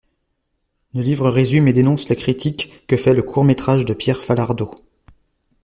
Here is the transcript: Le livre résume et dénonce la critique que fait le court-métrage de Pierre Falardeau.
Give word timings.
Le 0.95 1.03
livre 1.03 1.29
résume 1.29 1.67
et 1.67 1.73
dénonce 1.73 2.09
la 2.09 2.15
critique 2.15 2.87
que 2.87 2.97
fait 2.97 3.13
le 3.13 3.21
court-métrage 3.21 3.85
de 3.85 3.93
Pierre 3.93 4.23
Falardeau. 4.23 4.71